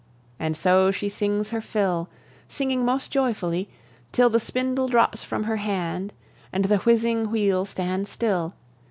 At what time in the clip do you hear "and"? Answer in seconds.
0.39-0.57, 6.51-6.65